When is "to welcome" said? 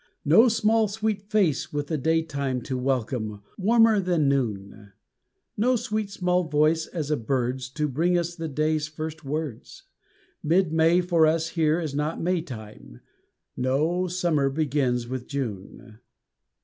2.63-3.43